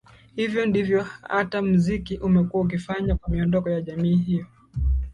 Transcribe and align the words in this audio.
Hivyo 0.35 1.07
hata 1.29 1.61
mziki 1.61 2.17
umekuwa 2.17 2.63
ukifanya 2.63 3.15
kwa 3.15 3.29
miondoko 3.29 3.69
ya 3.69 3.81
jamii 3.81 4.15
hiyo 4.15 4.45